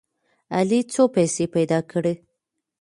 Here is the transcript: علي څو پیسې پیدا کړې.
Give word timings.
علي 0.55 0.79
څو 0.93 1.03
پیسې 1.15 1.45
پیدا 1.55 1.79
کړې. 1.91 2.13